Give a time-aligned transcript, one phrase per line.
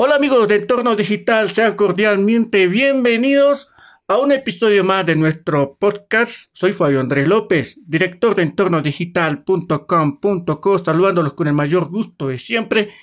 [0.00, 3.72] Hola amigos de Entorno Digital, sean cordialmente bienvenidos
[4.06, 6.50] a un episodio más de nuestro podcast.
[6.52, 12.94] Soy Fabio Andrés López, director de entornodigital.com.co, saludándolos con el mayor gusto de siempre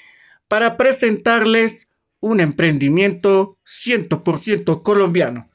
[0.48, 5.50] para presentarles un emprendimiento 100% colombiano.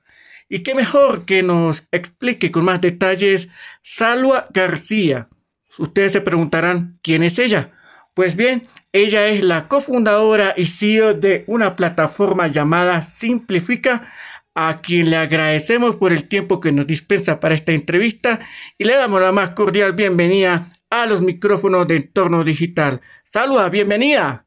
[0.46, 3.48] Y qué mejor que nos explique con más detalles
[3.82, 5.30] Salua García.
[5.78, 7.72] Ustedes se preguntarán, ¿quién es ella?
[8.20, 14.12] Pues bien, ella es la cofundadora y CEO de una plataforma llamada Simplifica,
[14.54, 18.40] a quien le agradecemos por el tiempo que nos dispensa para esta entrevista
[18.76, 23.00] y le damos la más cordial bienvenida a los micrófonos de Entorno Digital.
[23.24, 24.44] Saluda, bienvenida.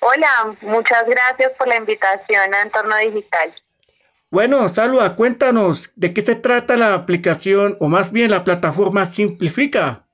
[0.00, 3.54] Hola, muchas gracias por la invitación a Entorno Digital.
[4.30, 10.04] Bueno, Salua, cuéntanos de qué se trata la aplicación o más bien la plataforma Simplifica.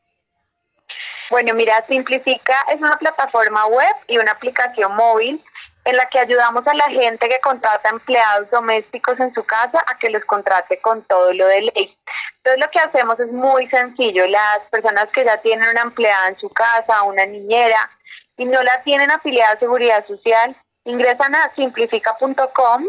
[1.35, 5.45] Bueno, mira, Simplifica es una plataforma web y una aplicación móvil
[5.85, 9.99] en la que ayudamos a la gente que contrata empleados domésticos en su casa a
[9.99, 11.99] que los contrate con todo lo de ley.
[12.37, 14.29] Entonces lo que hacemos es muy sencillo.
[14.29, 17.81] Las personas que ya tienen una empleada en su casa, una niñera,
[18.37, 22.85] y no la tienen afiliada a Seguridad Social, ingresan a simplifica.com,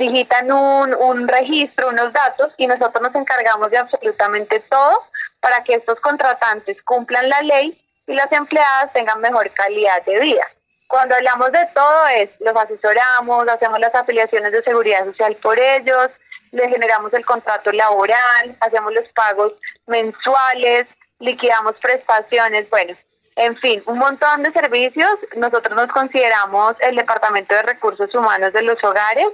[0.00, 5.04] digitan un, un registro, unos datos, y nosotros nos encargamos de absolutamente todo
[5.40, 10.46] para que estos contratantes cumplan la ley y las empleadas tengan mejor calidad de vida.
[10.88, 16.08] Cuando hablamos de todo es, los asesoramos, hacemos las afiliaciones de seguridad social por ellos,
[16.50, 19.52] les generamos el contrato laboral, hacemos los pagos
[19.86, 20.86] mensuales,
[21.18, 22.96] liquidamos prestaciones, bueno,
[23.36, 25.16] en fin, un montón de servicios.
[25.36, 29.30] Nosotros nos consideramos el Departamento de Recursos Humanos de los Hogares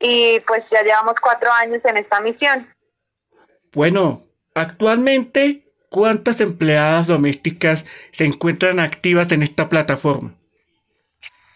[0.00, 2.74] y pues ya llevamos cuatro años en esta misión.
[3.72, 4.22] Bueno,
[4.54, 10.34] Actualmente, ¿cuántas empleadas domésticas se encuentran activas en esta plataforma?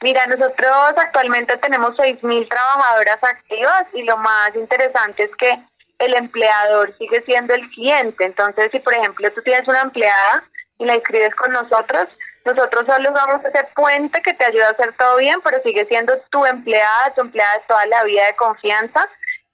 [0.02, 5.58] Mira, nosotros actualmente tenemos 6.000 trabajadoras activas y lo más interesante es que
[5.98, 8.24] el empleador sigue siendo el cliente.
[8.24, 10.44] Entonces, si por ejemplo tú tienes una empleada
[10.78, 12.06] y la inscribes con nosotros,
[12.44, 16.16] nosotros solo damos ese puente que te ayuda a hacer todo bien, pero sigue siendo
[16.30, 19.08] tu empleada, tu empleada de toda la vida de confianza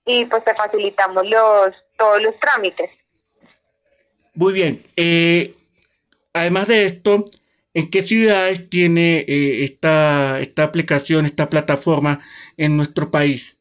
[0.04, 2.90] y pues te facilitamos los todos los trámites.
[4.34, 4.82] Muy bien.
[4.96, 5.54] Eh,
[6.32, 7.24] además de esto,
[7.74, 12.20] ¿en qué ciudades tiene eh, esta, esta aplicación, esta plataforma
[12.56, 13.58] en nuestro país?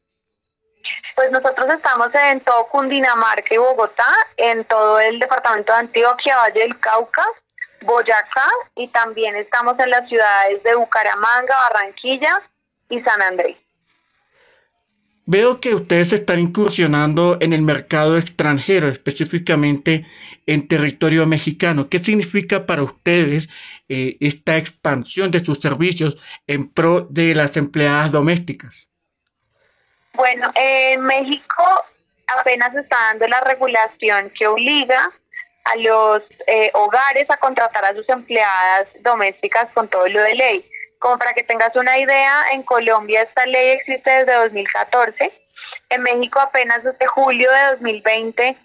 [1.14, 6.60] Pues nosotros estamos en todo Cundinamarca y Bogotá, en todo el departamento de Antioquia, Valle
[6.60, 7.24] del Cauca,
[7.82, 12.42] Boyacá y también estamos en las ciudades de Bucaramanga, Barranquilla
[12.88, 13.61] y San Andrés.
[15.24, 20.04] Veo que ustedes están incursionando en el mercado extranjero, específicamente
[20.46, 21.88] en territorio mexicano.
[21.88, 23.48] ¿Qué significa para ustedes
[23.88, 26.16] eh, esta expansión de sus servicios
[26.48, 28.90] en pro de las empleadas domésticas?
[30.14, 31.64] Bueno, en México
[32.40, 35.08] apenas está dando la regulación que obliga
[35.64, 40.71] a los eh, hogares a contratar a sus empleadas domésticas con todo lo de ley.
[41.02, 45.32] Como para que tengas una idea, en Colombia esta ley existe desde 2014.
[45.88, 48.56] En México apenas desde julio de 2020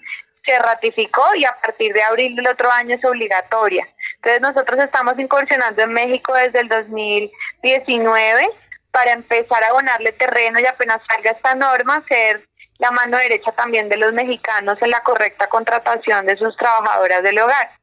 [0.46, 3.88] se ratificó y a partir de abril del otro año es obligatoria.
[4.18, 8.48] Entonces nosotros estamos incursionando en México desde el 2019
[8.92, 13.90] para empezar a abonarle terreno y apenas salga esta norma ser la mano derecha también
[13.90, 17.77] de los mexicanos en la correcta contratación de sus trabajadoras del hogar.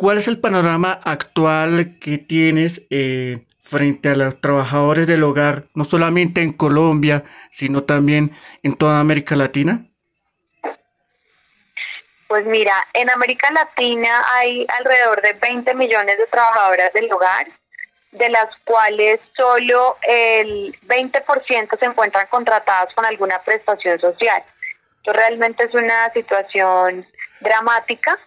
[0.00, 5.84] ¿Cuál es el panorama actual que tienes eh, frente a los trabajadores del hogar, no
[5.84, 9.84] solamente en Colombia, sino también en toda América Latina?
[12.28, 17.48] Pues mira, en América Latina hay alrededor de 20 millones de trabajadoras del hogar,
[18.12, 24.42] de las cuales solo el 20% se encuentran contratadas con alguna prestación social.
[24.96, 27.06] Esto realmente es una situación
[27.40, 28.18] dramática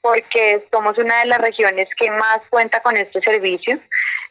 [0.00, 3.78] porque somos una de las regiones que más cuenta con este servicio.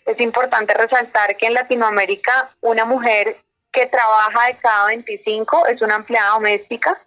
[0.06, 5.96] Es importante resaltar que en Latinoamérica una mujer que trabaja de cada 25 es una
[5.96, 7.00] empleada doméstica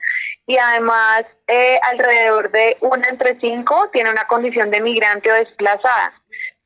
[0.47, 6.15] y además eh, alrededor de una entre cinco tiene una condición de migrante o desplazada.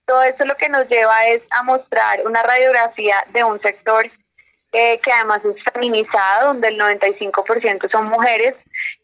[0.04, 4.10] Todo esto lo que nos lleva es a mostrar una radiografía de un sector
[4.78, 8.52] eh, que además es feminizado, donde el 95% son mujeres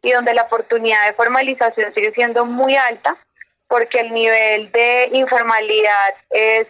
[0.03, 3.17] y donde la oportunidad de formalización sigue siendo muy alta
[3.69, 6.67] porque el nivel de informalidad es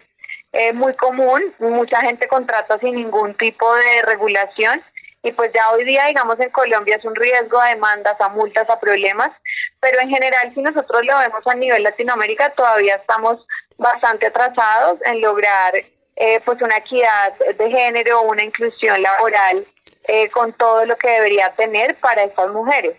[0.53, 4.81] eh, muy común, mucha gente contrata sin ningún tipo de regulación
[5.21, 8.69] y pues ya hoy día, digamos, en Colombia es un riesgo a demandas, a multas,
[8.69, 9.31] a problemas,
[9.81, 13.45] pero en general si nosotros lo vemos a nivel Latinoamérica todavía estamos
[13.77, 15.73] bastante atrasados en lograr
[16.15, 19.67] eh, pues una equidad de género, una inclusión laboral
[20.07, 22.93] eh, con todo lo que debería tener para estas mujeres.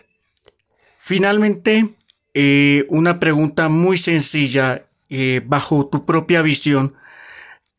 [0.97, 1.93] Finalmente,
[2.33, 4.85] eh, una pregunta muy sencilla,
[5.45, 6.97] bajo tu propia visión,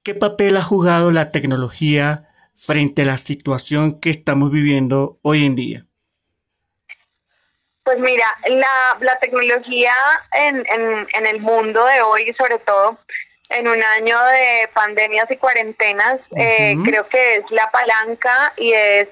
[0.02, 5.56] ¿qué papel ha jugado la tecnología frente a la situación que estamos viviendo hoy en
[5.56, 5.86] día?
[7.82, 9.92] Pues mira, la, la tecnología
[10.32, 12.98] en, en, en el mundo de hoy, sobre todo,
[13.50, 19.08] en un año de pandemias y cuarentenas, eh, creo que es la palanca y es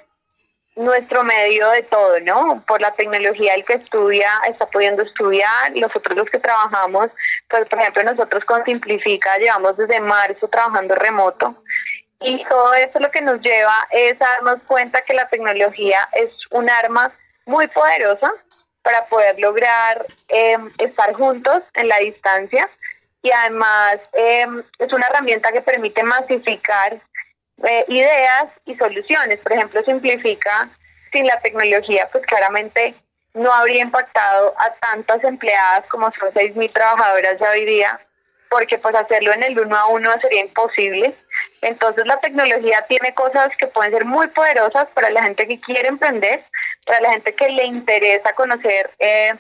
[0.77, 2.65] nuestro medio de todo, ¿no?
[2.67, 7.09] Por la tecnología el que estudia está pudiendo estudiar, nosotros los que trabajamos,
[7.49, 11.63] pues por ejemplo nosotros con Simplifica llevamos desde marzo trabajando remoto
[12.21, 16.31] y todo eso lo que nos lleva es a darnos cuenta que la tecnología es
[16.51, 17.17] un arma
[17.47, 18.33] muy poderosa
[18.83, 22.69] para poder lograr eh, estar juntos en la distancia
[23.25, 27.01] y además em, es una herramienta que permite masificar
[27.65, 29.39] eh, ideas y soluciones.
[29.39, 30.69] Por ejemplo, simplifica
[31.11, 32.95] sin la tecnología, pues claramente
[33.33, 37.99] no habría impactado a tantas empleadas como son 6.000 trabajadoras ya hoy día,
[38.51, 41.17] porque pues hacerlo en el uno a uno sería imposible.
[41.63, 45.89] Entonces la tecnología tiene cosas que pueden ser muy poderosas para la gente que quiere
[45.89, 46.45] emprender,
[46.87, 49.33] para la gente que le interesa conocer eh,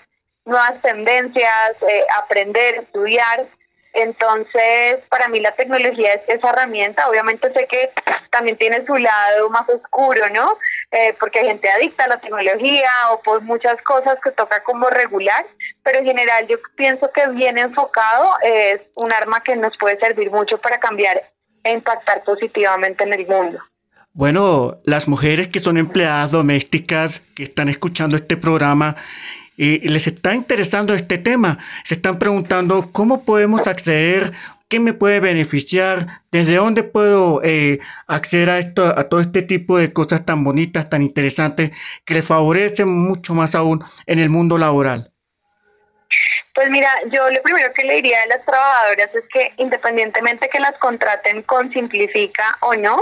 [0.47, 3.47] nuevas tendencias, eh, aprender, estudiar,
[3.95, 7.09] entonces, para mí la tecnología es esa herramienta.
[7.09, 7.93] Obviamente sé que
[8.31, 10.47] también tiene su lado más oscuro, ¿no?
[10.91, 14.89] Eh, porque hay gente adicta a la tecnología o por muchas cosas que toca como
[14.91, 15.47] regular,
[15.85, 20.31] pero en general yo pienso que bien enfocado es un arma que nos puede servir
[20.31, 21.31] mucho para cambiar
[21.63, 23.61] e impactar positivamente en el mundo.
[24.13, 28.97] Bueno, las mujeres que son empleadas domésticas que están escuchando este programa
[29.57, 31.59] y les está interesando este tema.
[31.85, 34.33] Se están preguntando cómo podemos acceder,
[34.69, 39.79] qué me puede beneficiar, desde dónde puedo eh, acceder a, esto, a todo este tipo
[39.79, 41.71] de cosas tan bonitas, tan interesantes,
[42.05, 45.13] que les favorecen mucho más aún en el mundo laboral.
[46.55, 50.61] Pues mira, yo lo primero que le diría a las trabajadoras es que independientemente que
[50.61, 52.97] las contraten con Simplifica o no,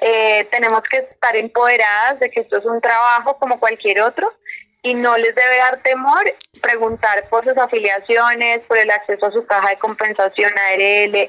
[0.00, 4.32] eh, tenemos que estar empoderadas de que esto es un trabajo como cualquier otro
[4.86, 6.22] y no les debe dar temor
[6.62, 11.28] preguntar por sus afiliaciones, por el acceso a su caja de compensación, ARL,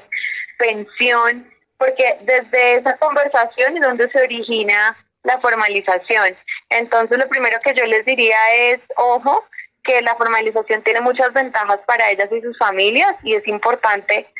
[0.58, 6.36] pensión, porque desde esa conversación es donde se origina la formalización.
[6.70, 9.44] Entonces, lo primero que yo les diría es, ojo,
[9.82, 14.32] que la formalización tiene muchas ventajas para ellas y sus familias y es importante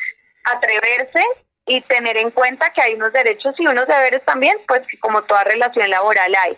[0.45, 1.25] atreverse
[1.67, 5.23] y tener en cuenta que hay unos derechos y unos deberes también, pues que como
[5.23, 6.57] toda relación laboral hay.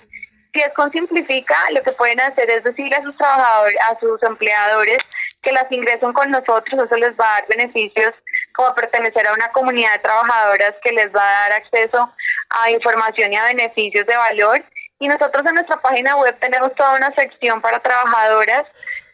[0.53, 4.23] Si es con Simplifica, lo que pueden hacer es decirle a sus trabajadores, a sus
[4.23, 4.99] empleadores
[5.43, 8.13] que las ingresen con nosotros, eso les va a dar beneficios
[8.53, 12.13] como pertenecer a una comunidad de trabajadoras que les va a dar acceso
[12.51, 14.65] a información y a beneficios de valor.
[14.99, 18.65] Y nosotros en nuestra página web tenemos toda una sección para trabajadoras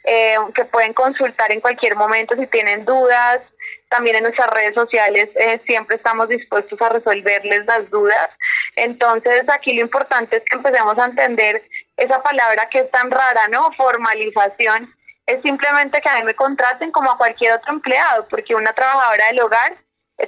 [0.04, 3.40] eh, que pueden consultar en cualquier momento si tienen dudas,
[3.88, 8.28] también en nuestras redes sociales eh, siempre estamos dispuestos a resolverles las dudas.
[8.76, 13.48] Entonces aquí lo importante es que empecemos a entender esa palabra que es tan rara,
[13.50, 13.62] ¿no?
[13.76, 14.94] Formalización.
[15.26, 19.26] Es simplemente que a mí me contraten como a cualquier otro empleado, porque una trabajadora
[19.26, 19.76] del hogar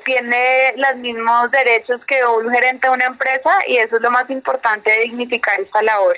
[0.05, 4.29] tiene los mismos derechos que un gerente de una empresa y eso es lo más
[4.29, 6.17] importante de dignificar esta labor.